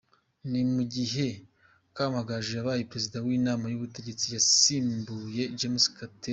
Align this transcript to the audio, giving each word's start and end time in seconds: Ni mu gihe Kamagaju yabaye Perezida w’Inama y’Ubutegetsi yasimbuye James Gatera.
Ni 0.49 0.61
mu 0.73 0.81
gihe 0.93 1.27
Kamagaju 1.95 2.49
yabaye 2.57 2.87
Perezida 2.91 3.17
w’Inama 3.25 3.65
y’Ubutegetsi 3.67 4.25
yasimbuye 4.35 5.43
James 5.59 5.85
Gatera. 5.97 6.29